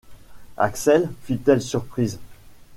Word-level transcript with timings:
Axel! 0.57 1.11
fit-elle 1.25 1.61
surprise. 1.61 2.17